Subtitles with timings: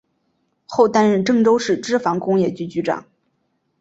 [0.65, 3.05] 后担任郑州市纺织工业局局长。